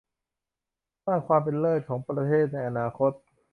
[1.05, 3.11] สร้างความเป็นเลิศของประเทศในอนาคต